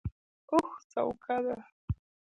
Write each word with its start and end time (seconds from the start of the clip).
اوښ 0.51 0.71
څوکه 0.91 1.35
ده. 1.45 1.57